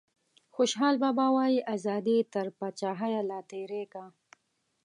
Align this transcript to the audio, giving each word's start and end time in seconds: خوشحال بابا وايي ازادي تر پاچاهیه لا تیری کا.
خوشحال 0.55 0.95
بابا 1.03 1.25
وايي 1.35 1.59
ازادي 1.75 2.17
تر 2.33 2.47
پاچاهیه 2.57 3.21
لا 3.29 3.39
تیری 3.49 3.83
کا. 3.93 4.05